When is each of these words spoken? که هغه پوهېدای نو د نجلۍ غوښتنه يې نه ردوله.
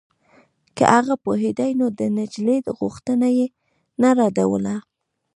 که 0.75 0.83
هغه 0.93 1.15
پوهېدای 1.23 1.71
نو 1.79 1.87
د 1.99 2.01
نجلۍ 2.17 2.57
غوښتنه 2.79 3.27
يې 3.37 3.47
نه 4.01 4.09
ردوله. 4.19 4.75